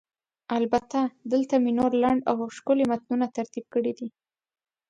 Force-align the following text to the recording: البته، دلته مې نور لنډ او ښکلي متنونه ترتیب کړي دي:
البته، 0.57 0.99
دلته 1.31 1.55
مې 1.63 1.71
نور 1.79 1.91
لنډ 2.03 2.21
او 2.29 2.35
ښکلي 2.57 2.85
متنونه 2.91 3.27
ترتیب 3.37 3.65
کړي 3.73 3.93
دي: 3.99 4.07